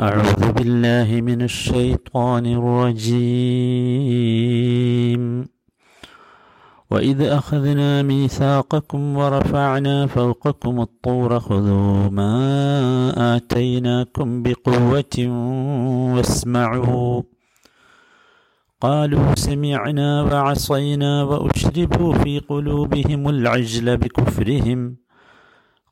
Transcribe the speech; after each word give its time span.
أعوذ 0.00 0.52
بالله 0.52 1.20
من 1.20 1.42
الشيطان 1.42 2.46
الرجيم. 2.46 3.22
وإذ 6.90 7.22
أخذنا 7.22 8.02
ميثاقكم 8.02 9.16
ورفعنا 9.16 10.06
فوقكم 10.06 10.80
الطور 10.80 11.40
خذوا 11.40 12.08
ما 12.08 13.36
آتيناكم 13.36 14.42
بقوة 14.42 15.16
واسمعوا. 16.16 17.22
قالوا 18.80 19.34
سمعنا 19.34 20.22
وعصينا 20.22 21.22
وأشربوا 21.22 22.14
في 22.14 22.38
قلوبهم 22.38 23.28
العجل 23.28 23.96
بكفرهم. 23.96 24.99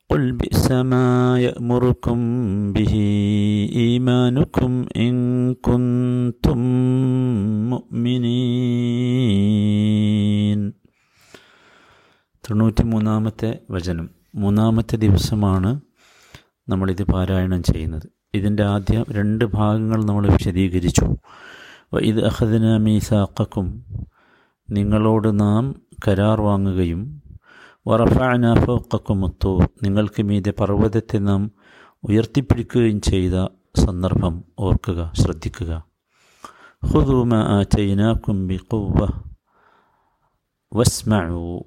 قل 0.09 0.31
بئس 0.31 0.71
ما 0.71 1.07
يأمركم 1.39 2.19
به 2.73 2.93
إيمانكم 3.75 4.71
إن 4.97 5.13
كنتم 5.53 6.59
مؤمنين 9.35 10.59
തൊണ്ണൂറ്റി 12.43 12.83
മൂന്നാമത്തെ 12.83 13.59
വചനം 13.71 14.07
മൂന്നാമത്തെ 14.35 14.95
ദിവസമാണ് 14.97 15.71
നമ്മളിത് 16.69 17.03
പാരായണം 17.03 17.61
ചെയ്യുന്നത് 17.63 18.07
ഇതിൻ്റെ 18.33 18.63
ആദ്യ 18.63 19.03
രണ്ട് 19.11 19.45
ഭാഗങ്ങൾ 19.45 20.03
നമ്മൾ 20.03 20.27
വിശദീകരിച്ചു 20.27 21.07
ഇത് 21.91 22.25
അഹദന 22.25 22.77
മീസാക്കും 22.77 23.67
നിങ്ങളോട് 24.69 25.39
നാം 25.39 25.63
കരാർ 26.07 26.41
വാങ്ങുകയും 26.41 27.01
വറഫാന 27.88 28.64
ഫൗക്കക്കുമുത്തു 28.64 29.60
നിങ്ങൾക്ക് 29.82 30.22
മീതെ 30.22 30.50
പർവതത്തെ 30.50 31.18
നാം 31.18 31.50
ഉയർത്തിപ്പിടിക്കുകയും 32.04 33.00
ചെയ്ത 33.00 33.32
സന്ദർഭം 33.76 34.44
ഓർക്കുക 34.58 35.12
ശ്രദ്ധിക്കുക. 35.14 35.84
ഹുദൂമ 36.84 37.62
ചൈനാക്കും 37.62 38.46
ബി 38.46 38.56
കുവ്വ 38.56 39.08
വസ്മഴു 40.72 41.64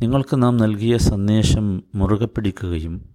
നിങ്ങൾക്ക് 0.00 0.42
നാം 0.42 0.56
നൽകിയ 0.56 0.98
സന്ദേശം 0.98 1.82
മുറുകെ 1.94 2.26
പിടിക്കുകയും 2.26 3.14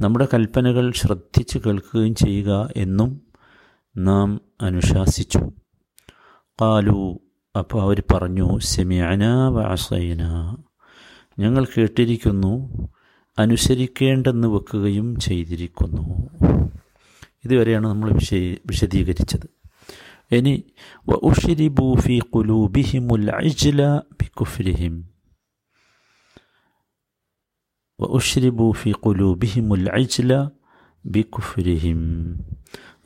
നമ്മുടെ 0.00 0.28
കൽപ്പനകൾ 0.34 0.92
ശ്രദ്ധിച്ച് 0.92 1.58
കേൾക്കുകയും 1.58 2.14
ചെയ്യുക 2.14 2.68
എന്നും 2.76 3.22
നാം 3.96 4.40
അനുശാസിച്ചു. 4.62 5.52
കാലു 6.62 7.20
അപ്പോൾ 7.58 7.82
അവർ 7.82 8.02
പറഞ്ഞു 8.14 8.58
സെമിയന 8.58 9.26
വാസൈന 9.48 10.22
ഞങ്ങൾ 11.38 11.66
കേട്ടിരിക്കുന്നു 11.78 12.68
അനുസരിക്കേണ്ടെന്ന് 13.38 14.48
വെക്കുകയും 14.48 15.16
ചെയ്തിരിക്കുന്നു. 15.16 16.28
ഇതുവരെയാണ് 17.44 17.86
നമ്മൾ 17.86 18.10
വിശദീ 18.10 18.56
വിശദീകരിച്ചത്. 18.66 19.58
ഇനി 20.34 20.64
ഉഷിരിബൂഫി 21.08 22.18
കുലൂബിഹിമുൽ 22.34 23.30
അജ്ല 23.30 23.96
ബിക്കുഫ്രിഹിം 23.96 25.08
ഉഷിരിബൂഫി 28.00 28.90
കുലൂബിഹിമുൽ 28.90 29.88
അജ്ല 29.90 30.50
ബിക്കുഫ്രിഹിം 31.06 32.00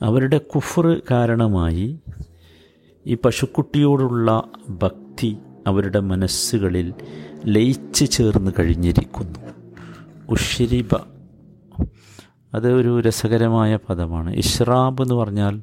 അവരുടെ 0.01 0.37
കുഫർ 0.37 1.01
കാരണമായി 1.11 1.99
ഈ 3.05 3.17
പശുക്കുട്ടിയോടുള്ള 3.25 4.43
ഭക്തി 4.69 5.37
അവരുടെ 5.67 5.99
മനസ്സുകളിൽ 5.99 6.93
ലയിച്ചു 7.45 8.05
ചേർന്ന് 8.05 8.51
കഴിഞ്ഞിരിക്കുന്നു. 8.59 9.39
ഉഷിരിബ 10.29 10.95
അത് 12.53 12.73
ഒരു 12.73 12.99
രസകരമായ 12.99 13.75
പദമാണ്. 13.75 14.33
ഇഷ്റാബ് 14.33 15.01
എന്ന് 15.01 15.15
പറഞ്ഞാൽ 15.15 15.61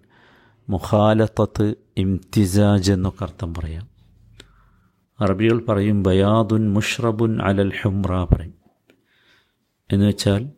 മുഖാലത്തത്ത് 0.69 1.75
ഇംതിസാജ് 1.97 2.93
എന്നൊക്കെ 2.93 3.23
അർത്ഥം 3.25 3.55
പറയാം. 3.55 3.89
അറബികൾ 5.21 5.59
പറയും 5.69 6.03
ബയാദുൻ 6.03 6.73
മുഷ്റബുൻ 6.73 7.43
അലൽ 7.43 7.73
ഹുമ്ര 7.83 8.27
പറയും. 8.35 8.55
എന്ന് 9.93 10.07
വെച്ചാൽ 10.07 10.51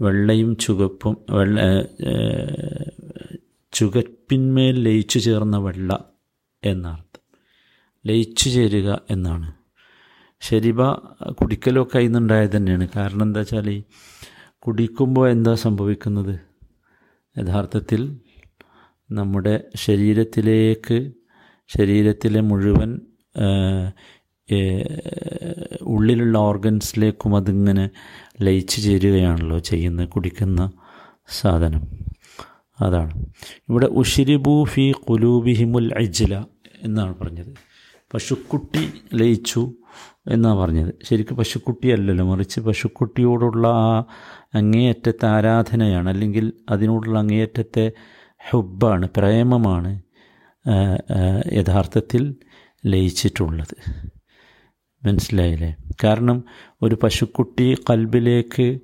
വെള്ളയും 0.00 0.56
ചുവപ്പും 0.56 1.16
വെള്ള 1.30 1.82
ചുകപ്പിന്മേൽ 3.72 4.82
ലയിച്ചു 4.82 5.18
ചേർന്ന 5.18 5.58
വെള്ള 5.58 6.04
എന്നർത്ഥം 6.64 7.07
ലയിച്ചു 8.06 8.48
ചേരുക 8.50 9.00
എന്നാണ്. 9.10 9.48
ശരിബ 10.40 10.82
കുടിക്കലൊക്കെ 11.40 11.98
അതിന്നുണ്ടായത് 11.98 12.56
തന്നെയാണ്. 12.56 12.88
കാരണം 12.96 13.22
എന്താ 13.22 13.40
വെച്ചാൽ 13.40 13.82
കുടിക്കുമ്പോൾ 14.58 15.30
എന്താ 15.30 15.54
സംഭവിക്കുന്നത്? 15.54 16.34
യഥാർത്ഥത്തിൽ 17.38 18.16
നമ്മുടെ 19.10 19.54
ശരീരത്തിലേക്ക് 19.76 20.98
ശരീരത്തിലെ 21.68 22.40
മുഴുവൻ 22.40 22.90
ഉള്ളിലുള്ള 25.82 26.38
ഓർഗൻസിലേക്കും 26.38 27.36
അതിങ്ങനെ 27.36 27.90
ലയിച്ചു 28.42 28.80
ചേരുകയാണല്ലോ 28.80 29.58
ചെയ്യുന്നത് 29.58 30.08
കുടിക്കുന്ന 30.08 30.70
സാധനം. 31.40 31.82
അതാണ്. 32.80 33.14
ഇവിടെ 33.68 33.86
ഉഷിരിബു 33.86 34.64
ഫി 34.64 34.92
കുലൂബിഹിമുൽ 34.92 35.92
അജ്ല 35.94 36.44
എന്നാണ് 36.82 37.14
പറഞ്ഞത്. 37.18 37.67
പശുക്കുട്ടി 38.14 38.92
ലയിച്ചു 39.14 39.74
എന്നാണ് 40.30 40.58
പറഞ്ഞത്. 40.58 40.94
ശരിക്കും 41.04 41.36
പശുക്കുട്ടിയല്ലല്ലോ. 41.36 42.24
മറിച്ച് 42.24 42.60
പശുക്കുട്ടിയോടുള്ള 42.60 43.68
ആ 43.68 44.04
അങ്ങേയറ്റത്തെ 44.54 45.26
ആരാധനയാണ്. 45.26 46.08
അല്ലെങ്കിൽ 46.08 46.52
അതിനോടുള്ള 46.70 47.18
അങ്ങേയറ്റത്തെ 47.18 47.92
ഹുബാണ് 48.50 49.08
പ്രേമമാണ് 49.16 49.90
യഥാർത്ഥത്തിൽ 51.52 52.34
ലയിച്ചിട്ടുള്ളത്. 52.86 53.74
മനസ്സിലായില്ലേ? 55.06 55.76
കാരണം 56.04 56.44
ഒരു 56.82 56.98
പശുക്കുട്ടി 57.02 57.76
കൽബിലേക്ക് 57.90 58.80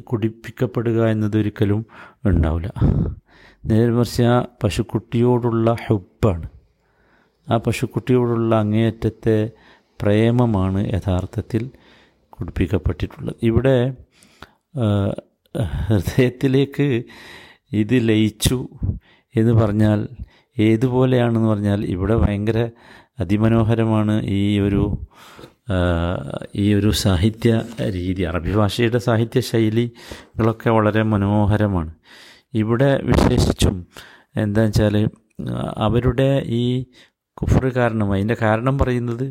കുടിപ്പിക്കപ്പെടുക 0.00 1.06
എന്നതൊരിക്കലും 1.06 1.86
ഉണ്ടാവില്ല. 2.24 2.72
നേരെ 3.64 3.90
മറിച്ച് 3.90 4.22
ആ 4.22 4.46
പശുക്കുട്ടിയോടുള്ള 4.64 5.76
ഹുബാണ് 5.86 6.48
ആ 7.50 7.56
പശുക്കുട്ടിയോടുള്ള 7.56 8.54
അങ്ങേയറ്റത്തെ 8.60 9.50
പ്രേമമാണ് 10.02 10.92
യഥാർത്ഥത്തിൽ 10.94 11.70
കുടിപ്പിക്കപ്പെട്ടിട്ടുള്ളത്. 12.28 13.36
ഇവിടെ 13.42 13.94
ഹൃദയത്തിലേക്ക് 15.86 17.02
ഇത് 17.72 18.08
ലയിച്ചു 18.08 18.68
എന്ന് 19.36 19.52
പറഞ്ഞാൽ 19.52 20.08
ഏതുപോലെയാണെന്ന് 20.58 21.48
പറഞ്ഞാൽ 21.48 21.84
ഇവിടെ 21.84 22.16
ഭയങ്കര 22.16 22.70
അതിമനോഹരമാണ് 23.20 24.22
ഈ 24.22 24.58
ഒരു 24.60 25.06
ഈ 26.54 26.74
ഒരു 26.74 26.90
സാഹിത്യ 26.90 27.62
രീതി. 27.90 28.22
അറബി 28.22 28.52
ഭാഷയുടെ 28.56 28.98
സാഹിത്യ 28.98 29.40
ശൈലികളൊക്കെ 29.40 30.70
വളരെ 30.70 31.02
മനോഹരമാണ്. 31.02 31.94
ഇവിടെ 32.54 33.00
വിശേഷിച്ചും 33.04 33.86
എന്താ 34.36 34.62
വെച്ചാൽ 34.62 35.08
അവരുടെ 35.76 36.42
ഈ 36.46 36.84
കുഫർ 37.34 37.68
കാരണമായി 37.68 38.20
അതിന്റെ 38.20 38.36
കാരണം 38.42 38.78
പറയുന്നത് 38.78 39.26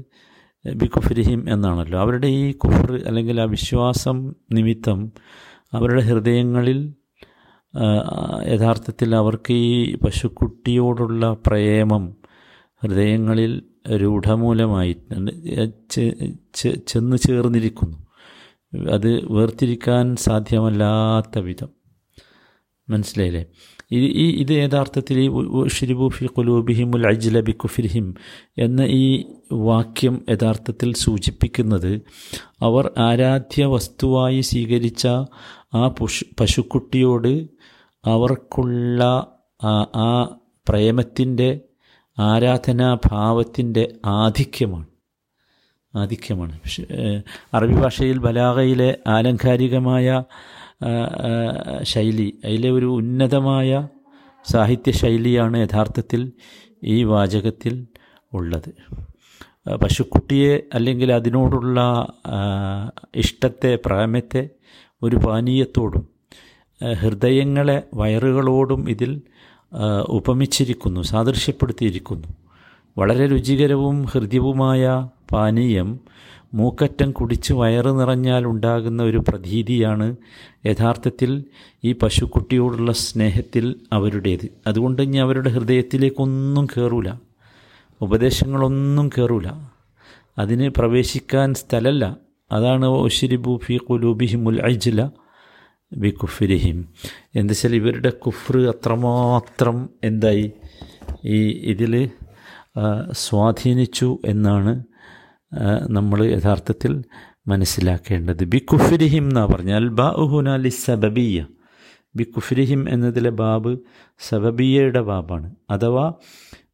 ബി 0.75 0.85
കുഫരിഹിം 0.85 1.53
എന്നാണല്ലോ. 1.53 1.99
അവരുടെ 1.99 2.27
ഈ 2.27 2.51
കുഫർ 2.51 2.89
അല്ലെങ്കിൽ 3.07 3.41
ആ 3.41 3.43
വിശ്വാസം 3.43 4.35
നിമിത്തം 4.51 5.11
അവരുടെ 5.73 6.01
ഹൃദയങ്ങളിൽ 6.01 6.79
യഥാർത്ഥത്തിൽ 8.53 9.15
അവർക്ക് 9.15 9.53
ഈ 9.53 9.95
പശുക്കുട്ടിയോടുള്ള 9.95 11.37
പ്രേമം 11.47 12.15
ഹൃദയങ്ങളിൽ 12.83 13.53
രൂഢമൂലമായി 13.95 14.93
ചെന്ന് 16.87 17.17
ചേർന്നിരിക്കുന്നു. 17.17 17.97
അത് 18.91 19.09
വേർതിരിക്കാൻ 19.31 20.15
സാധ്യമല്ലാത്ത 20.15 21.39
വിധം. 21.39 21.69
മനസ്സിലായില്ലേ? 22.89 23.45
ഈ 23.91 24.31
ഇത് 24.31 24.51
യഥാർത്ഥത്തിൽ 24.51 25.19
ഈ 25.19 25.29
ഷിരിബുഫി 25.67 26.25
കുലൂബിഹിമുൽ 26.25 27.07
അജ്ല 27.07 27.39
ബി 27.39 27.51
കുഫിരിഹിം 27.51 28.15
എന്ന 28.57 28.81
ഈ 28.81 29.25
വാക്യം 29.51 30.25
യഥാർത്ഥത്തിൽ 30.29 30.93
സൂചിപ്പിക്കുന്നത് 30.93 32.01
അവർ 32.61 32.91
ആരാധ്യ 32.97 33.65
വസ്തുവായി 33.65 34.41
സ്വീകരിച്ച 34.41 35.07
ആ 35.73 35.87
പശുക്കുട്ടിയോട് 36.39 37.47
അവർക്കുള്ള 38.05 39.03
ആ 39.95 40.37
പ്രേമത്തിന്റെ 40.69 41.59
ആരാധനാഭാവത്തിന്റെ 42.19 43.91
ആധിക്യമാണ്. 44.05 44.85
ആധിക്യമാണ്. 45.95 46.59
അറബി 47.53 47.73
ഭാഷയിൽ 47.73 48.17
ബലാഗയിലെ 48.17 48.97
ആലങ്കാരികമായ 49.07 50.23
ശൈലി. 51.83 52.27
അതിലെ 52.45 52.71
ഒരു 52.71 52.85
ഉന്നതമായ 52.85 53.87
സാഹിത്യ 54.51 54.91
ശൈലിയാണ് 54.91 55.57
യഥാർത്ഥത്തിൽ 55.57 56.31
ഈ 56.83 57.03
വാചകത്തിൽ 57.03 57.87
ഉള്ളത്. 58.33 58.69
പശുക്കുട്ടിയെ 59.75 60.53
അല്ലെങ്കിൽ 60.73 61.11
അതിനോടുള്ള 61.13 61.79
ഇഷ്ടത്തെ 63.15 63.79
പ്രേമത്തെ 63.85 64.49
ഒരു 65.03 65.15
പാനീയത്തോടും 65.15 66.07
ഹൃദയങ്ങളെ 67.01 67.83
വയറുകളോടും 67.93 68.89
ഇതിൽ 68.89 69.21
ഉപമിച്ചിരിക്കുന്നു 70.09 71.01
സാദൃശ്യപ്പെടുത്തിയിരിക്കുന്നു. 71.01 72.27
വളരെ 72.97 73.25
രുചികരവും 73.27 74.03
ഹൃദ്യവുമായ 74.03 75.09
പാനീയം 75.31 75.99
മൂക്കറ്റം 76.53 77.11
കുടിച്ച് 77.11 77.53
വയറ് 77.53 77.99
നിറഞ്ഞാൽ 77.99 78.45
ഉണ്ടാകുന്ന 78.45 79.03
ഒരു 79.03 79.17
പ്രതീതിയാണ് 79.17 80.15
യഥാർത്ഥത്തിൽ 80.65 81.43
ഈ 81.83 81.93
പശുക്കുട്ടിയോടുള്ള 81.93 82.91
സ്നേഹത്തിൽ 82.91 83.65
അവരുടേത്. 83.93 84.47
അതുകൊണ്ട് 84.67 85.01
ഇനി 85.01 85.17
അവരുടെ 85.17 85.49
ഹൃദയത്തിലേക്കൊന്നും 85.49 86.65
കയറൂല 86.65 87.11
ഉപദേശങ്ങളൊന്നും 88.01 89.09
കയറൂല 89.09 89.47
അതിന് 90.37 90.69
പ്രവേശിക്കാൻ 90.69 91.53
സ്ഥലമല്ല 91.53 92.17
അതാണ് 92.51 92.85
ഒഷിരിബു 92.85 93.57
ഫി 93.57 93.77
കുലൂബിഹിമുൽ 93.77 94.59
അജ്ല 94.61 95.09
ബി 95.93 96.09
കുഫിരിഹിം 96.09 96.77
എന്താ 97.35 97.51
വെച്ചാൽ 97.51 97.75
ഇവരുടെ 97.75 98.09
കുഫ്ർ 98.09 98.69
അത്രമാത്രം 98.69 99.89
എന്തായി? 100.03 100.51
ഈ 101.25 101.39
ഇതിൽ 101.49 102.09
സ്വാധീനിച്ചു 103.11 104.19
എന്നാണ് 104.25 104.83
നമ്മൾ 105.89 106.25
യഥാർത്ഥത്തിൽ 106.25 107.03
മനസ്സിലാക്കേണ്ടത്. 107.47 108.43
ബി 108.43 108.57
കുഫിരിഹിം 108.57 109.23
എന്ന് 109.23 109.41
പറഞ്ഞാൽ 109.41 109.89
ബാ 109.89 110.09
ഉഹുനാലി 110.09 110.69
സബബിയ 110.69 111.45
ബി 112.15 112.23
കുഫിരിഹിം 112.23 112.89
എന്നതിലെ 112.89 113.29
ബാബ് 113.29 113.77
സബബിയയുടെ 114.19 115.01
ബാബാണ്. 115.01 115.55
അഥവാ 115.69 116.13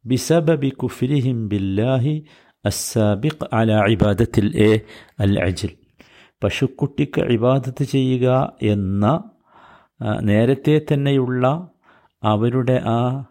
ബിസബബി 0.06 0.68
കുഫിരിഹിം 0.68 1.48
ബില്ലാഹി 1.48 2.24
അസാബിഖ് 2.64 3.48
അല 3.52 3.72
ഇബാദത്തിൽ 3.72 4.56
എ 4.56 4.80
അൽ 5.18 5.40
അജിൽ. 5.40 5.72
പശുക്കുട്ടിക്ക് 6.44 7.20
ഇബാദത്ത് 7.20 7.84
ചെയ്യുക 7.84 8.52
എന്ന 8.62 9.22
നേരത്തെ 10.22 10.80
തന്നെയുള്ള 10.92 11.68
അവരുടെ 12.22 12.82
ആ 12.86 13.24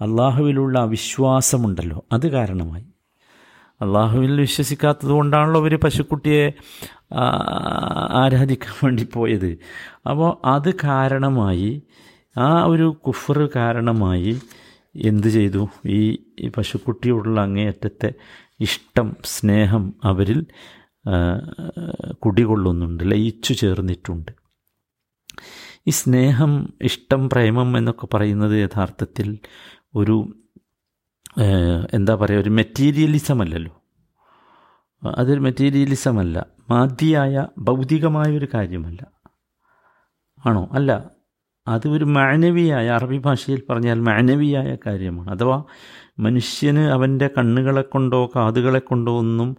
അള്ളാഹുവിലുള്ള 0.00 0.78
അവിശ്വാസമുണ്ടല്ലോ 0.78 2.04
അത് 2.12 2.26
കാരണമായി. 2.28 2.84
അള്ളാഹുവിൽ 3.80 4.40
വിശ്വസിക്കാത്തത് 4.40 5.10
കൊണ്ടാണല്ലോ 5.10 5.60
ഒരു 5.60 5.78
പശുക്കുട്ടിയെ 5.84 6.52
ആരാധിക്കാൻ 8.12 8.74
വേണ്ടി 8.84 9.06
പോയത്. 9.14 9.58
അപ്പോൾ 10.10 10.46
അത് 10.46 10.74
കാരണമായി 10.74 11.82
ആ 12.38 12.64
ഒരു 12.64 12.96
കുഫർ 13.06 13.50
കാരണമായി 13.56 14.40
എന്ത് 14.96 15.26
ചെയ്തു? 15.26 15.68
ഈ 15.86 16.48
പശുക്കുട്ടിയോടുള്ള 16.56 17.40
അങ്ങേയറ്റത്തെ 17.40 18.12
ഇഷ്ടം 18.60 19.16
സ്നേഹം 19.24 19.94
അവരിൽ 20.04 20.46
കുടികൊള്ളുന്നുണ്ട് 22.12 23.10
ലയിച്ചു 23.10 23.52
ചേർന്നിട്ടുണ്ട്. 23.52 24.32
ഈ 25.86 25.90
സ്നേഹം 25.90 26.74
ഇഷ്ടം 26.82 27.28
പ്രേമം 27.28 27.78
എന്നൊക്കെ 27.78 28.06
പറയുന്നത് 28.14 28.62
യഥാർത്ഥത്തിൽ 28.62 29.38
ഒരു 29.94 30.34
എന്താ 31.92 32.14
പറയുക 32.14 32.40
ഒരു 32.40 32.50
മെറ്റീരിയലിസം 32.50 33.42
അല്ലല്ലോ 33.42 33.82
അതൊരു 35.18 35.40
മെറ്റീരിയലിസം 35.40 36.18
അല്ല 36.18 36.46
മാധ്യയായ 36.70 37.46
ഭൗതികമായ 37.58 38.36
ഒരു 38.36 38.48
കാര്യമല്ല. 38.54 39.06
ആണോ? 40.46 40.68
അല്ല. 40.72 41.10
അത് 41.68 41.88
ഒരു 41.88 42.04
മാനവിയായ 42.04 42.88
അറബി 42.90 43.18
ഭാഷയിൽ 43.18 43.62
പറഞ്ഞാൽ 43.70 44.00
മാനവിയായ 44.00 44.76
കാര്യമാണ്. 44.86 45.30
അഥവാ 45.30 45.64
മനുഷ്യന് 46.18 46.78
അവന്റെ 46.78 47.30
കണ്ണുകളെ 47.38 47.82
കൊണ്ടോ 47.82 48.30
കാതുകളെ 48.36 48.78
കൊണ്ടോ 48.78 49.18
ഒന്നും 49.18 49.56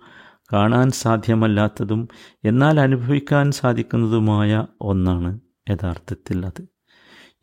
കാണാൻ 0.54 0.92
സാധ്യമല്ലാത്തതും 0.92 2.08
എന്നാൽ 2.44 2.80
അനുഭവിക്കാൻ 2.80 3.52
സാധിക്കുന്നതുമായ 3.52 4.68
ഒന്നാണ് 4.82 5.40
യഥാർത്ഥത്തിൽ 5.72 6.46
അത്. 6.46 6.71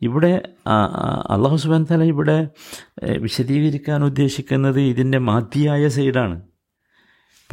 ഇവിടെ 0.01 0.41
അള്ളാഹു 1.29 1.55
സുബാൻ 1.55 1.85
തല 1.91 2.03
ഇവിടെ 2.03 2.47
വിശദീകരിക്കാൻ 3.17 4.03
ഉദ്ദേശിക്കുന്നത് 4.03 4.79
ഇതിന്റെ 4.79 5.17
മാതിയായ 5.17 5.87
സൈഡാണ്. 5.87 6.41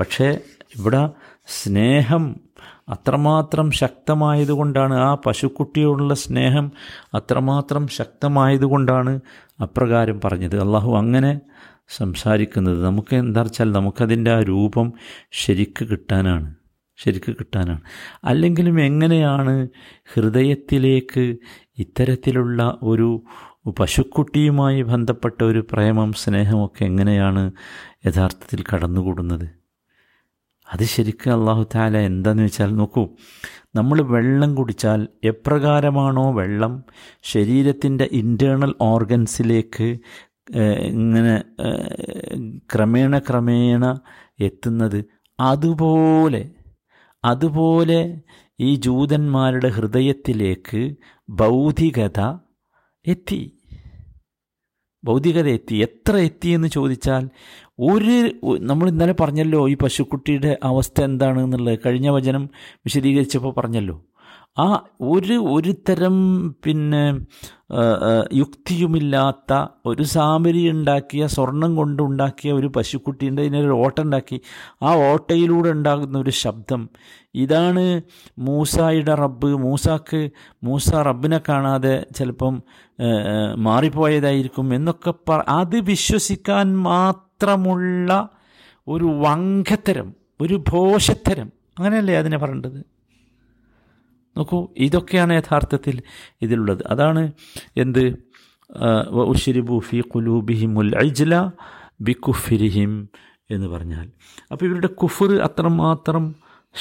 പക്ഷേ 0.01 0.39
ഇവിടെ 0.77 1.11
സ്നേഹം 1.47 2.41
അത്രമാത്രം 2.89 3.71
ശക്തമായതുകൊണ്ടാണ് 3.71 4.95
ആ 4.95 5.15
പശുക്കുട്ടിയോടുള്ള 5.15 6.15
സ്നേഹം 6.15 6.73
അത്രമാത്രം 7.15 7.89
ശക്തമായതുകൊണ്ടാണ് 7.89 9.21
അപ്രകാരം 9.63 10.21
പറഞ്ഞത്. 10.25 10.61
അള്ളാഹു 10.61 10.93
അങ്ങനെ 10.97 11.41
സംസാരിക്കുന്നത്. 11.97 12.85
നമുക്ക് 12.87 13.15
എന്താ 13.17 13.43
വെച്ചാൽ 13.43 13.73
നമുക്കതിന്റെ 13.73 14.31
ആ 14.33 14.41
രൂപം 14.43 14.93
ശരിക്ക് 15.33 15.85
കിട്ടാനാണ്. 15.85 16.56
ശരിക്ക് 16.99 17.33
കിട്ടാനാണ്. 17.33 17.83
അല്ലെങ്കിലും 18.25 18.77
എങ്ങനെയാണ് 18.81 19.69
ഹൃദയത്തിലേക്ക് 20.15 21.25
ഇത്തരത്തിലുള്ള 21.79 22.79
ഒരു 22.83 23.09
പശുക്കുട്ടിയുമായി 23.79 24.83
ബന്ധപ്പെട്ട 24.83 25.39
ഒരു 25.43 25.67
പ്രേമം 25.73 26.13
സ്നേഹമൊക്കെ 26.13 26.83
എങ്ങനെയാണ് 26.85 27.43
യഥാർത്ഥത്തിൽ 28.07 28.61
കടന്നുകൂടുന്നത്? 28.63 29.47
അത് 30.69 30.85
ശരിക്കും 30.85 31.33
അള്ളാഹു 31.33 31.65
താല 31.75 31.97
എന്താന്ന് 31.99 32.43
വെച്ചാൽ 32.43 32.71
നോക്കൂ 32.77 33.03
നമ്മൾ 33.75 33.99
വെള്ളം 34.03 34.55
കുടിച്ചാൽ 34.55 35.01
എപ്രകാരമാണോ 35.25 36.33
വെള്ളം 36.33 36.73
ശരീരത്തിന്റെ 37.23 38.09
ഇന്റേർണൽ 38.13 38.75
ഓർഗൻസിലേക്ക് 38.81 39.89
ഇങ്ങനെ 40.93 41.35
ക്രമേണ 42.75 43.19
ക്രമേണ 43.19 43.85
എത്തുന്നത്? 44.41 45.05
അതുപോലെ 45.41 46.43
അതുപോലെ 47.27 48.21
ഈ 48.61 48.75
ജൂതന്മാരുടെ 48.75 49.69
ഹൃദയത്തിലേക്ക് 49.69 50.97
ഭൗതികത 51.29 52.21
എത്തി. 53.07 53.41
ഭൗതികത 55.05 55.49
എത്തി. 55.49 55.77
എത്ര 55.77 56.17
എത്തി 56.17 56.49
എന്ന് 56.49 56.69
ചോദിച്ചാൽ 56.69 57.29
ഒരു 57.81 58.17
നമ്മൾ 58.61 58.89
ഇന്നലെ 58.89 59.15
പറഞ്ഞല്ലോ 59.21 59.69
ഈ 59.69 59.75
പശുക്കുട്ടിയുടെ 59.75 60.59
അവസ്ഥ 60.63 61.01
എന്താണ് 61.01 61.45
എന്നുള്ളത് 61.45 61.79
കഴിഞ്ഞ 61.87 62.09
വചനം 62.09 62.51
വിശദീകരിച്ചപ്പോൾ 62.77 63.53
പറഞ്ഞല്ലോ. 63.53 63.97
ആ 64.59 64.67
ഒരു 65.01 65.35
ഒരു 65.55 65.73
തരം 65.89 66.17
പിന്നെ 66.65 67.03
യുക്തിയുമില്ലാത്ത 68.35 69.53
ഒരു 69.87 70.03
സാമരി 70.03 70.71
ഉണ്ടാക്കിയ 70.71 71.27
സ്വർണം 71.27 71.77
കൊണ്ടുണ്ടാക്കിയ 71.77 72.53
ഒരു 72.53 72.67
പശുക്കുട്ടിന്റെ 72.77 73.43
ഇതിനൊരു 73.43 73.75
ഓട്ട 73.85 74.01
ഉണ്ടാക്കി. 74.01 74.41
ആ 74.83 74.95
ഓട്ടയിലൂടെ 75.11 75.71
ഉണ്ടാകുന്ന 75.71 76.19
ഒരു 76.19 76.31
ശബ്ദം. 76.31 76.89
ഇതാണ് 77.35 77.85
മൂസായുടെ 78.39 79.15
റബ്ബ്. 79.15 79.55
മൂസാക്ക് 79.55 80.31
മൂസ 80.63 80.91
റബ്ബിനെ 80.95 81.41
കാണാതെ 81.49 82.07
ചിലപ്പം 82.17 82.63
മാറിപ്പോയതായിരിക്കും 83.57 84.75
എന്നൊക്കെ 84.75 85.15
പറ 85.29 85.41
അത് 85.49 85.79
വിശ്വസിക്കാൻ 85.81 86.77
മാത്രമുള്ള 86.77 88.29
ഒരു 88.89 89.05
വങ്കത്തരം 89.05 90.15
ഒരു 90.41 90.65
ഭോഷത്തരം. 90.69 91.53
അങ്ങനെയല്ലേ 91.79 92.15
അതിനെ 92.17 92.39
പറയേണ്ടത്? 92.39 92.96
നോക്കൂ 94.37 94.69
ഇതൊക്കെയാണ് 94.77 95.33
യഥാർത്ഥത്തിൽ 95.33 96.03
ഇതിലുള്ളത്. 96.43 96.83
അതാണ് 96.87 97.33
എന്ത്? 97.77 98.05
ഉഷിരിബു 99.11 99.79
ഫി 99.79 100.01
കുലൂബിഹിമുൽ 100.01 100.97
അജ്ല 100.97 101.51
ബി 102.01 102.13
കുഫിരിഹിം 102.13 103.09
എന്ന് 103.51 103.67
പറഞ്ഞാൽ. 103.67 104.07
അപ്പോൾ 104.53 104.65
ഇവരുടെ 104.67 104.87
കുഫർ 104.87 105.33
അത്രമാത്രം 105.43 106.35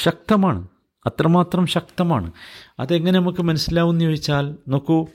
ശക്തമാണ്. 0.03 0.67
അത്രമാത്രം 1.05 1.67
ശക്തമാണ്. 1.67 2.31
അതെങ്ങനെ 2.79 3.19
നമുക്ക് 3.19 3.43
മനസ്സിലാവും 3.43 3.93
എന്ന് 3.93 4.05
ചോദിച്ചാൽ 4.05 4.55
നോക്കൂ 4.67 5.05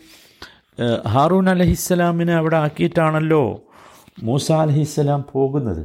ഹാറൂൻ 1.08 1.48
അലഹിസ്സലാമിനെ 1.50 2.34
അവിടെ 2.34 2.56
ആക്കിയിട്ടാണല്ലോ 2.56 3.42
മൂസ 4.22 4.52
അലഹിസ്സലാം 4.52 5.24
പോകുന്നത്. 5.32 5.82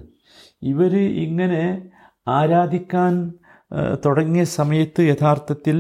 ഇവർ 0.62 0.94
ഇങ്ങനെ 0.98 1.82
ആരാധിക്കാൻ 2.28 3.34
തുടങ്ങിയ 4.06 4.44
സമയത്ത് 4.44 5.02
യഥാർത്ഥത്തിൽ 5.02 5.78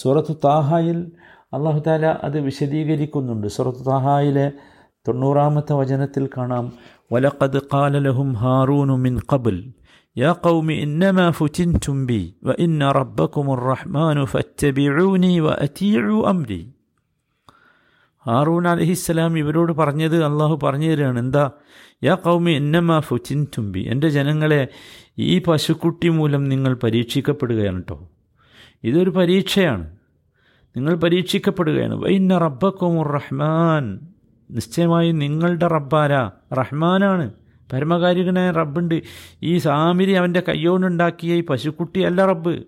സൂറത്ത് 0.00 0.34
താഹായിൽ 0.44 0.98
അള്ളാഹു 1.52 1.80
താല 1.86 2.06
അത് 2.26 2.38
വിശദീകരിക്കുന്നുണ്ട് 2.46 3.48
സൂറത്ത് 3.56 3.82
താഹായിലെ 3.86 4.46
തൊണ്ണൂറാമത്തെ 5.06 5.74
വചനത്തിൽ 5.80 6.24
കാണാം 6.36 6.64
വലഖദ് 7.10 7.62
ഖാല 7.72 7.98
ലഹും 8.06 8.30
ഹാറൂനു 8.44 8.96
മിൻ 9.06 9.16
ഖബൽ 9.30 9.58
يا 10.16 10.32
قوم 10.40 10.68
إنما 10.78 11.26
فتنتم 11.32 11.96
بي 12.06 12.22
وإن 12.42 12.80
ربكم 13.00 13.46
الرحمن 13.50 14.16
فاتبعوني 14.24 15.34
وأتيعوا 15.40 16.20
أمري 16.32 16.62
ഹാറൂൻ 18.26 18.64
അലഹിസ്സലാം 18.68 19.32
ഇവരോട് 19.40 19.72
പറഞ്ഞത് 19.80 20.16
അള്ളാഹു 20.28 20.54
പറഞ്ഞു 20.62 20.88
തരികയാണ് 20.90 21.18
എന്താ 21.18 21.44
യാ 22.02 22.14
കൗമി 22.22 22.52
എന്നമാ 22.52 22.96
ഫുച്ചിൻ 23.00 23.40
തുമ്പി 23.54 23.82
എൻ്റെ 23.92 24.08
ജനങ്ങളെ 24.16 24.58
ഈ 25.26 25.36
പശുക്കുട്ടി 25.46 26.08
മൂലം 26.16 26.42
നിങ്ങൾ 26.52 26.72
പരീക്ഷിക്കപ്പെടുകയാണ് 26.84 27.80
കേട്ടോ 27.80 27.96
ഇതൊരു 28.83 29.09
പരീക്ഷയാണ്. 29.09 29.91
നിങ്ങൾ 30.77 30.95
പരീക്ഷിക്കപ്പെടുകയാണ്. 30.95 31.95
വൈന്ന 31.95 32.37
റബ്ബക്കും 32.37 33.03
റഹ്മാൻ. 33.03 33.99
നിശ്ചയമായും 34.51 35.19
നിങ്ങളുടെ 35.19 35.67
റബ്ബാര. 35.67 36.13
റഹ്മാനാണ്. 36.53 37.31
പരമകാരികനായ 37.73 38.51
റബ്ബുണ്ട്. 38.51 39.01
ഈ 39.43 39.57
സാമിരി 39.57 40.11
അവന്റെ 40.11 40.43
കയ്യോണ്ടുണ്ടാക്കിയ 40.47 41.33
ഈ 41.33 41.41
പശുക്കുട്ടി 41.41 42.01
അല്ല 42.01 42.25
റബ്ബ്. 42.25 42.63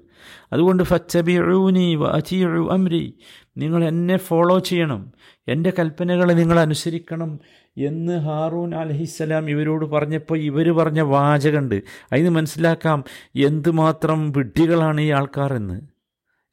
അതുകൊണ്ട് 0.53 0.84
ഫച്ചബിഊനി 0.84 1.96
വഅതീഉ 1.96 2.70
അമ്രി 2.72 3.13
നിങ്ങൾ 3.58 3.84
എന്നെ 3.84 4.17
ഫോളോ 4.17 4.60
ചെയ്യണം. 4.60 5.12
എന്റെ 5.48 5.74
കൽപ്പനകളെ 5.79 6.34
നിങ്ങൾ 6.34 6.60
അനുസരിക്കണം 6.60 7.39
എന്ന് 7.77 8.20
ഹാറൂൻ 8.20 8.75
അലഹിസ്സലാം 8.75 9.50
ഇവരോട് 9.50 9.86
പറഞ്ഞപ്പോൾ 9.86 10.39
ഇവർ 10.39 10.72
പറഞ്ഞ 10.72 11.01
വാചകമുണ്ട് 11.01 11.84
അതിന് 12.13 12.29
മനസ്സിലാക്കാം 12.29 13.03
എന്തുമാത്രം 13.36 14.32
വിഡ്ഢികളാണ് 14.32 15.01
ഈ 15.01 15.12
ആൾക്കാർ 15.12 15.53
എന്ന് 15.53 15.92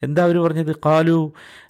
എന്താ 0.03 0.23
അവർ 0.25 0.37
പറഞ്ഞത്? 0.39 0.73
കാലു 0.87 1.19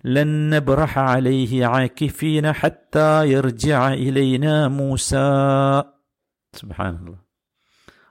ലന്ന 0.07 0.59
ബറഹ 0.59 0.95
അലൈഹി 1.15 1.57
ആകിഫീന 1.69 2.53
ഹത്താ 2.61 3.09
യർജിഅ 3.35 3.81
ഇലൈന 4.07 4.45
മൂസ. 4.77 5.11
സുബ്ഹാനല്ലാഹ്. 6.55 7.19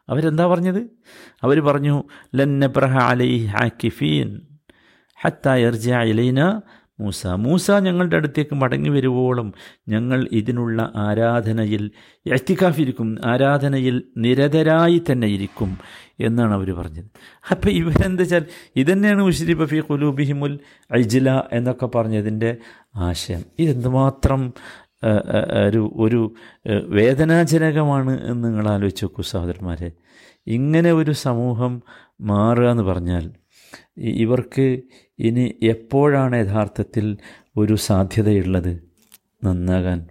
അവരെന്താ 0.09 0.45
പറഞ്ഞത്? 0.47 0.81
അവർ 1.43 1.57
പറഞ്ഞു 1.59 1.95
ലന്ന 2.35 2.67
ബറഹ 2.67 2.95
അലൈഹി 3.11 3.47
ആകിഫീൻ 3.63 4.29
ഹത്താ 5.17 5.55
യർജിഅ 5.65 6.01
ഇലൈന 6.11 6.39
മൂസ 6.99 7.27
മൂസ 7.27 7.71
ഞങ്ങളുടെ 7.71 8.15
അടുത്തേക്ക് 8.15 8.55
മടങ്ങി 8.55 8.89
വരുവോളം 8.89 9.53
ഞങ്ങൾ 9.87 10.27
ഇതിനുള്ള 10.31 10.91
ആരാധനയിൽ 10.95 11.91
എത്തിക്കാഫിരിക്കും 12.31 13.17
ആരാധനയിൽ 13.25 14.03
നിരതരായി 14.17 15.01
തന്നെ 15.11 15.27
ഇരിക്കും 15.27 15.77
എന്നാണ് 16.19 16.53
അവർ 16.53 16.69
പറഞ്ഞത്. 16.75 17.09
അപ്പം 17.51 17.71
ഇവരെന്താ 17.71 18.21
വെച്ചാൽ 18.21 18.45
ഇതന്നെയാണ് 18.75 19.21
മുഷരിഫ് 19.23 19.59
ബഫി 19.59 19.79
കുലൂബിഹിമുൽ 19.79 20.59
ഐജില 20.97 21.43
എന്നൊക്കെ 21.53 21.85
പറഞ്ഞതിന്റെ 21.85 22.57
ആശയം. 22.95 23.43
ഇതെന്തുമാത്രം 23.59 24.53
ഒരു 25.67 25.81
ഒരു 25.95 26.35
വേദനാജനകമാണ് 26.87 28.13
എന്ന് 28.25 28.49
നിങ്ങൾ 28.49 28.67
ആലോചിച്ച് 28.67 29.05
നോക്കൂ 29.05 29.21
സഹോദരന്മാരെ. 29.21 29.91
ഇങ്ങനെ 30.47 30.93
ഒരു 30.93 31.11
സമൂഹം 31.11 31.81
മാറുക 32.21 32.69
എന്ന് 32.71 32.83
പറഞ്ഞാൽ 32.83 33.31
ഇവർക്ക് 33.97 34.81
ഇനി 35.19 35.55
എപ്പോഴാണ് 35.63 36.35
യഥാർത്ഥത്തിൽ 36.35 37.17
ഒരു 37.57 37.75
സാധ്യതയുള്ളത് 37.75 38.83
നന്നാകാൻ? 39.43 40.07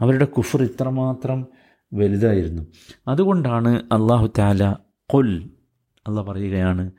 അവരുടെ 0.00 0.24
കുഫർ 0.24 0.62
ഇത്രമാത്രം 0.62 1.46
വലുതായിരുന്നു. 1.94 2.62
അതുകൊണ്ടാണ് 3.08 3.68
അള്ളാഹു 3.68 4.32
താല 4.38 4.76
കൊൽ 5.06 5.50
അല്ല 6.06 6.22
പറയുകയാണ് 6.22 6.90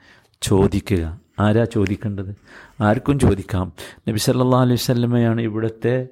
ചോദിക്കുക. 0.41 1.21
ആരാ 1.39 1.63
ചോദിക്കേണ്ടത്? 1.63 2.35
ആർക്കും 2.81 3.19
ചോദിക്കാം. 3.19 3.73
നബി 4.09 4.17
സല്ലാ 4.17 4.61
അലൈഹി 4.61 4.75
സ്വലമയാണ് 4.75 5.41
ഇവിടുത്തെ 5.41 6.07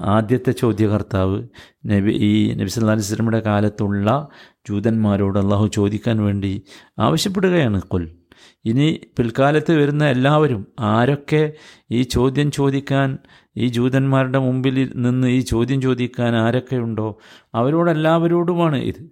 ആദ്യത്തെ 0.00 0.52
ചോദ്യകർത്താവ്. 0.52 1.48
നബി 1.86 2.10
ഈ 2.10 2.54
നബി 2.54 2.68
സല്ലാ 2.68 2.92
അലൈഹി 2.92 3.06
സ്വലമയുടെ 3.06 3.40
കാലത്തുള്ള 3.40 4.28
ജൂതന്മാരോട് 4.68 5.38
അള്ളാഹു 5.38 5.66
ചോദിക്കാൻ 5.66 6.22
വേണ്ടി 6.22 6.62
ആവശ്യപ്പെടുകയാണ് 6.98 7.82
കൊൽ 7.82 8.16
ഇനി 8.64 8.86
പിൽക്കാലത്ത് 9.18 9.72
വരുന്ന 9.76 10.04
എല്ലാവരും 10.06 10.62
ആരൊക്കെ 10.80 11.42
ഈ 11.90 12.02
ചോദ്യം 12.02 12.50
ചോദിക്കാൻ 12.50 13.08
ഈ 13.56 13.66
ജൂതന്മാരുടെ 13.68 14.38
മുമ്പിൽ 14.38 14.92
നിന്ന് 14.96 15.28
ഈ 15.28 15.40
ചോദ്യം 15.40 15.82
ചോദിക്കാൻ 15.82 16.36
ആരൊക്കെ 16.36 16.76
ഉണ്ടോ 16.76 17.08
അവരോടെല്ലാവരോടുമാണ് 17.54 18.76
ഇത്. 18.82 19.02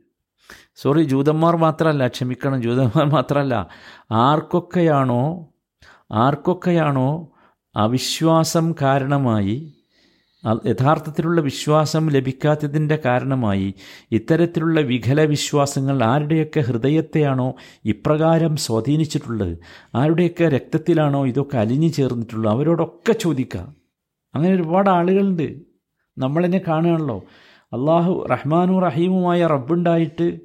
സോറി 0.76 1.02
ജൂതന്മാർ 1.02 1.56
മാത്രമല്ല 1.56 2.06
ക്ഷമിക്കണം 2.08 2.62
ജൂതന്മാർ 2.62 3.06
മാത്രമല്ല 3.06 3.54
ആർക്കൊക്കെയാണോ 4.22 5.22
ആർക്കൊക്കെയാണോ 6.16 7.10
അവിശ്വാസം 7.74 8.74
കാരണമായി 8.82 9.56
യഥാർത്ഥത്തിലുള്ള 10.66 11.40
വിശ്വാസം 11.40 12.08
ലഭിക്കാത്തതിന്റെ 12.08 12.98
കാരണമായി 13.04 13.74
ഇത്തരത്തിലുള്ള 14.12 14.80
വികല 14.80 15.24
വിശ്വാസങ്ങൾ 15.24 16.04
ആരുടെയൊക്കെ 16.04 16.60
ഹൃദയത്തെയാണോ 16.60 17.54
ഇപ്രകാരം 17.84 18.56
സ്വാധീനിച്ചിട്ടുള്ളത്? 18.56 19.58
ആരുടെയൊക്കെ 19.94 20.48
രക്തത്തിലാണോ 20.48 21.26
ഇതൊക്കെ 21.26 21.56
അലിഞ്ഞു 21.56 21.88
ചേർന്നിട്ടുള്ളത്? 21.88 22.52
അവരോടൊക്കെ 22.52 23.12
ചോദിക്കാം. 23.12 23.76
അങ്ങനെ 24.34 24.54
ഒരുപാട് 24.54 24.90
ആളുകളുണ്ട്. 24.90 25.60
നമ്മളെന്നെ 26.18 26.60
കാണുകയാണല്ലോ. 26.68 27.24
അള്ളാഹു 27.72 28.26
റഹ്മാനും 28.30 28.82
റഹീമുമായ 28.82 29.46
റബ്ബുണ്ടായിട്ട് 29.46 30.40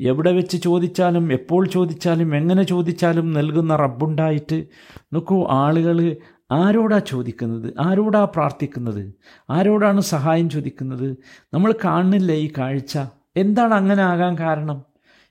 എവിടെ 0.00 0.32
വെച്ച് 0.32 0.56
ചോദിച്ചാലും 0.56 1.32
എപ്പോൾ 1.32 1.66
ചോദിച്ചാലും 1.66 2.36
എങ്ങനെ 2.36 2.62
ചോദിച്ചാലും 2.62 3.32
നൽകുന്ന 3.32 3.76
റബ്ബുണ്ടായിട്ട്. 3.76 4.64
നോക്കൂ 5.12 5.46
ആളുകൾ 5.50 6.16
ആരോടാ 6.50 6.98
ചോദിക്കുന്നത്? 6.98 7.74
ആരോടാ 7.80 8.24
പ്രാർത്ഥിക്കുന്നത്? 8.24 9.14
ആരോടാണ് 9.50 10.00
സഹായം 10.00 10.50
ചോദിക്കുന്നത്? 10.50 11.16
നമ്മൾ 11.54 11.74
കാണുന്നില്ല 11.84 12.32
ഈ 12.32 12.52
കാഴ്ച. 12.58 12.98
എന്താണ് 13.36 13.74
അങ്ങനെ 13.74 14.02
ആകാൻ 14.02 14.38
കാരണം? 14.38 14.82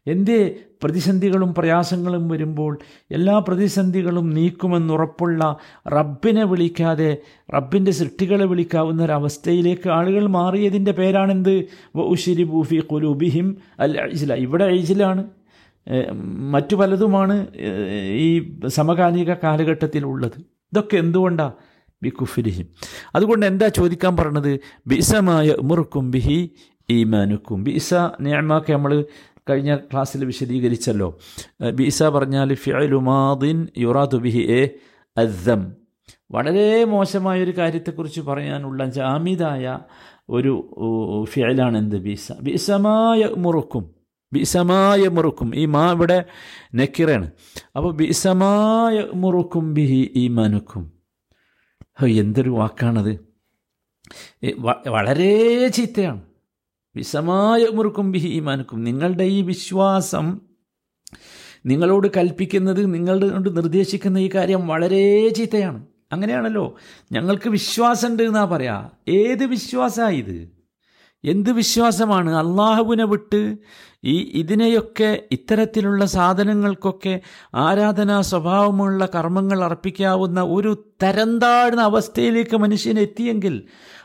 എന്തേ 0.08 0.56
പ്രതിസന്ധികളും 0.84 1.54
പ്രയാസങ്ങളും 1.54 2.28
വരുമ്പോൾ 2.28 2.78
എല്ലാ 3.12 3.40
പ്രതിസന്ധികളും 3.40 4.30
നീക്കുമെന്നുറപ്പുള്ള 4.30 5.58
റബ്ബിനെ 5.88 6.44
വിളിക്കാതെ 6.44 7.18
റബ്ബിന്റെ 7.56 7.92
സൃഷ്ടികളെ 7.92 8.46
വിളിക്കാവുന്ന 8.46 9.04
ഒരവസ്ഥയിലേക്ക് 9.04 9.90
ആളുകൾ 9.90 10.28
മാറിയതിന്റെ 10.28 10.92
പേരാണെന്ത്? 10.92 11.66
ഉഷിരി 11.96 12.44
ബൂഫി 12.44 12.76
കുലുബിഹിം 12.76 13.58
അൽ 13.80 14.02
ഐജില 14.06 14.34
ഇവിടെ 14.34 14.66
ഐജിലാണ് 14.66 15.24
മറ്റു 16.52 16.76
പലതുമാണ് 16.76 17.48
ഈ 18.12 18.60
സമകാലിക 18.68 19.34
കാലഘട്ടത്തിലുള്ളത്. 19.34 20.57
ഇതൊക്കെ 20.74 20.98
എന്തുകൊണ്ടാണ് 20.98 21.54
ബി 22.04 22.10
കുഫിരിഹിം. 22.10 22.68
അതുകൊണ്ട് 23.16 23.46
എന്താ 23.46 23.68
ചോദിക്കാൻ 23.68 24.18
പറഞ്ഞത് 24.18 24.60
ബിസമായ 24.88 25.48
ഉമർക്കും 25.54 26.12
ബിഹി 26.12 26.52
ഈമാനുക്കും. 26.90 27.64
ബിസ 27.64 27.94
നിയമാക്കെ 28.22 28.74
നമ്മൾ 28.74 29.06
കഴിഞ്ഞ 29.50 29.76
ക്ലാസ്സിൽ 29.76 30.26
വിശദീകരിച്ചല്ലോ. 30.26 31.10
ബിസ 31.80 32.04
പറഞ്ഞാൽ 32.04 32.54
ഫിഅലുമാദിൻ 32.54 33.68
യുറാദു 33.78 34.18
ബിഹി 34.18 34.44
എ 34.60 34.62
അദ്ദം. 35.18 35.62
വളരെ 36.32 36.84
മോശമായ 36.86 37.44
ഒരു 37.44 37.54
കാര്യത്തെക്കുറിച്ച് 37.58 38.22
പറയാനുള്ള 38.22 38.86
ജാമിതായ 38.86 39.66
ഒരു 40.30 40.54
ഫിയലാണ് 41.26 41.78
എന്ത് 41.78 41.96
ബിസ? 41.96 42.28
ബിസമായ 42.42 43.30
മുറുക്കും 43.38 43.97
ബിസമായ 44.34 45.08
മുറുക്കും. 45.08 45.56
ഈ 45.56 45.66
മാ 45.66 45.92
ഇവിടെ 45.92 46.26
നെക്കിറയാണ് 46.76 47.32
അപ്പോൾ 47.76 47.94
ബിസമായ 47.94 49.04
മുറുക്കും 49.14 49.74
ബിഹി 49.74 50.12
ഈമാനുക്കും. 50.16 50.92
ഹോ, 52.00 52.08
എന്തൊരു 52.08 52.50
വാക്കാണത്. 52.50 53.28
വളരെ 54.88 55.68
ചീത്തയാണ്. 55.68 56.22
വിസമായ 56.96 57.66
മുറുക്കും 57.66 58.12
ബിഹി 58.12 58.40
മനുക്കും 58.40 58.84
നിങ്ങളുടെ 58.84 59.24
ഈ 59.24 59.42
വിശ്വാസം 59.42 60.42
നിങ്ങളോട് 61.66 62.08
കൽപ്പിക്കുന്നത് 62.18 62.94
നിങ്ങളോട് 62.94 63.58
നിർദ്ദേശിക്കുന്ന 63.58 64.18
ഈ 64.18 64.30
കാര്യം 64.36 64.68
വളരെ 64.68 65.30
ചീത്തയാണ്. 65.30 65.86
അങ്ങനെയാണല്ലോ. 66.12 66.76
ഞങ്ങൾക്ക് 67.12 67.50
വിശ്വാസമുണ്ട് 67.50 68.24
എന്നാ 68.24 68.46
പറയാ. 68.46 68.90
ഏത് 69.08 69.46
വിശ്വാസമാണ് 69.46 70.14
ഇത്? 70.14 70.57
എന്ത് 71.26 71.52
വിശ്വാസമാണ്? 71.52 72.36
അള്ളാഹുവിനെ 72.36 73.06
വിട്ട് 73.06 73.56
ഈ 74.04 74.20
ഇതിനെയൊക്കെ 74.20 75.24
ഇത്തരത്തിലുള്ള 75.32 76.06
സാധനങ്ങൾക്കൊക്കെ 76.06 77.22
ആരാധനാ 77.56 78.22
സ്വഭാവമുള്ള 78.22 79.10
കർമ്മങ്ങൾ 79.16 79.64
അർപ്പിക്കാവുന്ന 79.64 80.42
ഒരു 80.42 80.96
തരംതാഴ്ന്ന 81.04 81.82
അവസ്ഥയിലേക്ക് 81.82 82.58
മനുഷ്യൻ 82.58 83.00
എത്തിയെങ്കിൽ 83.00 83.64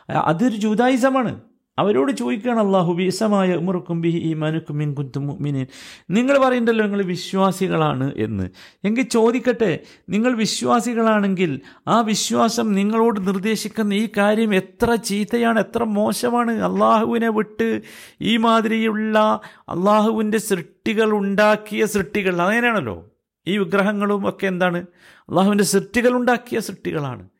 അതൊരു 0.09 0.55
ജൂതായുസമാണ്. 0.55 1.39
അവരോട് 1.79 2.11
ചോദിക്കുകയാണ് 2.11 2.59
അള്ളാഹു 2.59 2.93
ബീസമായ 2.93 3.55
ഉമർക്കും 3.55 4.01
ബിഹി 4.01 4.17
ഈമാനുക്കും 4.17 4.77
മിൻ 4.77 4.93
കുന്തും 4.93 5.27
മുഅ്മിനീൻ. 5.27 5.65
നിങ്ങൾ 6.09 6.37
പറയണ്ടല്ലോ 6.37 6.85
നിങ്ങൾ 6.85 7.03
വിശ്വാസികളാണ് 7.03 8.11
എന്ന്. 8.17 8.49
എങ്കിൽ 8.85 9.03
ചോദിക്കട്ടെ 9.03 9.79
നിങ്ങൾ 10.09 10.35
വിശ്വാസികളാണെങ്കിൽ 10.35 11.61
ആ 11.87 12.01
വിശ്വാസം 12.01 12.73
നിങ്ങളോട് 12.73 13.27
നിർദ്ദേശിക്കുന്ന 13.27 13.93
ഈ 13.93 14.09
കാര്യം 14.17 14.55
എത്ര 14.55 14.95
ചീത്തയാണ് 14.95 15.59
എത്ര 15.59 15.83
മോശമാണ്? 15.83 16.51
അള്ളാഹുവിനെ 16.51 17.29
വിട്ട് 17.29 17.81
ഈ 18.21 18.37
മാതിരിയുള്ള 18.37 19.41
അള്ളാഹുവിന്റെ 19.69 20.37
സൃഷ്ടികൾ 20.37 21.11
ഉണ്ടാക്കിയ 21.11 21.85
സൃഷ്ടികൾ. 21.85 22.41
അങ്ങനെയാണല്ലോ. 22.41 23.05
ഈ 23.47 23.57
വിഗ്രഹങ്ങളും 23.57 24.29
ഒക്കെ 24.29 24.47
എന്താണ്? 24.47 24.85
അള്ളാഹുവിന്റെ 25.29 25.63
സൃഷ്ടികൾ 25.63 26.15
ഉണ്ടാക്കിയ 26.15 26.59
സൃഷ്ടികളാണ്. 26.59 27.32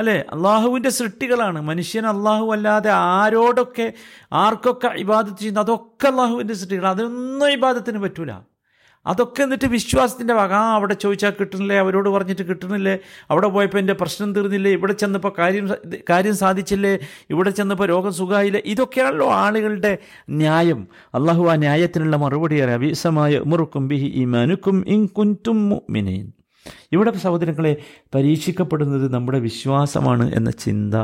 അല്ലേ? 0.00 0.18
അള്ളാഹുവിന്റെ 0.34 0.90
സൃഷ്ടികളാണ്. 0.98 1.60
മനുഷ്യൻ 1.70 2.06
അള്ളാഹു 2.06 2.46
അല്ലാതെ 2.56 2.90
ആരോടൊക്കെ 2.90 3.86
ആർക്കൊക്കെ 4.44 4.88
ഇബാദത്ത് 5.04 5.40
ചെയ്യുന്നു 5.40 5.60
അതൊക്കെ 5.60 6.08
അള്ളാഹുവിന്റെ 6.12 6.54
സൃഷ്ടികൾ 6.54 6.86
അതൊന്നും 6.86 7.50
ഇബാദത്തിന് 7.58 7.98
പറ്റൂല. 7.98 8.32
അതൊക്കെ 9.06 9.40
എന്നിട്ട് 9.42 9.68
വിശ്വാസത്തിന്റെ 9.74 10.34
വക. 10.34 10.52
ആ 10.52 10.74
അവിടെ 10.78 10.94
ചോദിച്ചാൽ 10.94 11.32
കിട്ടണില്ലേ 11.40 11.76
അവരോട് 11.78 12.08
പറഞ്ഞിട്ട് 12.08 12.42
കിട്ടണില്ലേ 12.42 12.94
അവിടെ 13.30 13.48
പോയപ്പോൾ 13.54 13.78
എന്റെ 13.78 13.94
പ്രശ്നം 14.00 14.34
തീർന്നില്ലേ? 14.34 14.70
ഇവിടെ 14.78 14.94
ചെന്നപ്പോൾ 15.02 15.32
കാര്യം 15.38 15.64
കാര്യം 16.10 16.36
സാധിച്ചില്ലേ? 16.36 16.92
ഇവിടെ 17.30 17.50
ചെന്നപ്പോൾ 17.50 17.88
രോഗം 17.88 18.12
സുഖമായില്ലേ 18.12 18.62
ഇതൊക്കെയാണല്ലോ 18.72 19.28
ആളുകളുടെ 19.44 19.92
ന്യായം. 20.40 20.82
അള്ളാഹു 21.14 21.44
ആ 21.52 21.56
ന്യായത്തിനുള്ള 21.56 22.16
മറുപടി 22.16 22.58
അറിയാം 22.60 22.80
വിസമായ 22.80 23.38
ഉമറുക്കും 23.46 23.88
ബിഹി 23.92 24.10
ഈമാനുക്കും 24.24 24.76
ഇൻ 24.96 25.00
കുൻതും 25.18 25.58
മുഅ്മിനീൻ. 25.70 26.26
ഇവിടെ 26.92 27.10
സഹോദരങ്ങളെ 27.10 27.72
പരീക്ഷിക്കപ്പെടുന്നത് 28.14 29.14
നമ്മുടെ 29.14 29.38
വിശ്വാസമാണ് 29.38 30.34
എന്ന 30.34 30.50
ചിന്ത 30.50 30.94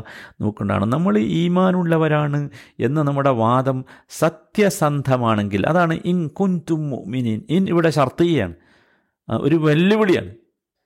നോക്കേണ്ടതാണ് 0.41 0.87
നമ്മൾ 0.93 1.19
ഈമാനുള്ളവരാണ് 1.19 2.51
എന്ന 2.81 3.03
നമ്മുടെ 3.03 3.31
വാദം 3.31 3.85
സത്യസന്ധമാണെങ്കിൽ 4.09 5.67
അതാണ് 5.67 6.01
ഇൻ 6.05 6.19
കുൻതും 6.41 6.91
മുഅ്മിനീൻ. 6.91 7.41
ഇൻ 7.51 7.69
ഇവിടെ 7.69 7.91
ഷർത്തിയാണ് 7.91 8.55
ഒരു 9.29 9.55
വെല്ലുവിളിയാണ്. 9.55 10.33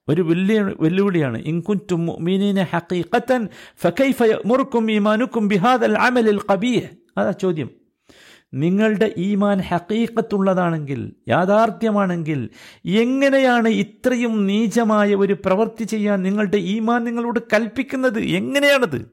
ഒരു 0.08 0.22
വലിയ 0.22 0.60
വെല്ലുവിളിയാണ്. 0.60 1.38
ഇൻകുന്റും 1.38 2.06
മുഅ്മിനീന 2.06 2.60
ഹഖീഖത്തൻ 2.72 3.42
ഫകൈഫ 3.82 4.22
മുറുക്കും 4.46 4.90
ഈമാനുക്കും 4.92 5.44
ബിഹാദൽ 5.48 5.96
അമലിൽ 6.06 6.40
ഖബീഹ് 6.50 6.88
അതാ 7.18 7.30
ചോദ്യം. 7.30 7.70
നിങ്ങളുടെ 8.54 9.14
ഈമാൻ 9.16 9.60
ഹക്കീക്കത്തുള്ളതാണെങ്കിൽ 9.60 11.12
യാഥാർത്ഥ്യമാണെങ്കിൽ 11.28 12.50
എങ്ങനെയാണ് 12.86 13.68
ഇത്രയും 13.68 14.46
നീചമായ 14.46 15.14
ഒരു 15.14 15.32
പ്രവൃത്തി 15.32 15.84
ചെയ്യാൻ 15.84 16.22
നിങ്ങളുടെ 16.22 16.56
ഈമാൻ 16.56 17.04
നിങ്ങളോട് 17.04 17.40
കൽപ്പിക്കുന്നത്? 17.52 18.20
എങ്ങനെയാണത്? 18.20 19.10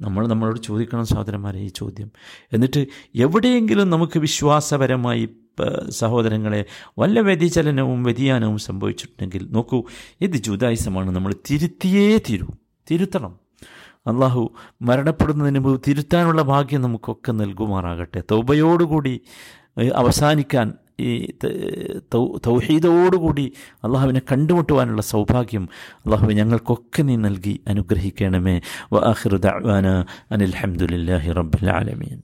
നമ്മൾ 0.00 0.26
നമ്മളോട് 0.26 0.60
ചോദിക്കണം 0.60 1.06
സഹോദരന്മാരെ 1.06 1.60
ഈ 1.60 1.68
ചോദ്യം. 1.68 2.10
എന്നിട്ട് 2.52 2.86
എവിടെയെങ്കിലും 3.14 3.90
നമുക്ക് 3.90 4.18
വിശ്വാസപരമായി 4.18 5.28
സഹോദരങ്ങളെ 5.88 6.64
വല്ല 6.98 7.20
വ്യതിചലനവും 7.20 8.02
വ്യതിയാനവും 8.02 8.58
സംഭവിച്ചിട്ടുണ്ടെങ്കിൽ 8.58 9.48
നോക്കൂ 9.50 9.84
ഇത് 10.20 10.30
ജുദായുസമാണ് 10.30 11.10
നമ്മൾ 11.10 11.34
തിരുത്തിയേ 11.50 12.18
തീരൂ. 12.18 12.46
തിരുത്തണം. 12.90 13.49
അള്ളാഹു 14.06 14.42
മരണപ്പെടുന്നതിന് 14.82 15.58
മുമ്പ് 15.58 15.80
തിരുത്താനുള്ള 15.88 16.42
ഭാഗ്യം 16.42 16.82
നമുക്കൊക്കെ 16.82 17.32
നൽകുമാറാകട്ടെ. 17.32 18.22
തൗബയോടുകൂടി 18.30 19.20
അവസാനിക്കാൻ 19.94 20.72
ഈ 21.00 21.32
തൗഹീദോടുകൂടി 22.46 23.52
അള്ളാഹുവിനെ 23.84 24.22
കണ്ടുമുട്ടുവാനുള്ള 24.32 25.02
സൗഭാഗ്യം 25.02 25.68
അള്ളാഹു 26.06 26.26
ഞങ്ങൾക്കൊക്കെ 26.26 27.02
നീ 27.02 27.16
നൽകി 27.16 27.54
അനുഗ്രഹിക്കണമേ. 27.68 28.60
വ 28.92 28.98
ആഖിറു 29.12 29.36
ദഅ്വാന 29.36 29.86
അനിൽ 30.32 30.54
റബ്ബിൽ 31.38 31.70
ആലമീൻ. 31.70 32.18